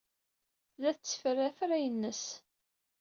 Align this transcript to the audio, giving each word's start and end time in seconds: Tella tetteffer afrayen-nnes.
Tella 0.71 0.91
tetteffer 0.95 1.37
afrayen-nnes. 1.47 2.23